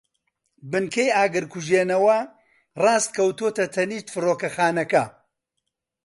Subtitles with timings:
[0.71, 2.17] بنکەی ئاگرکوژێنەوە
[2.83, 5.03] ڕاست کەوتووەتە تەنیشت فڕۆکەخانەکە.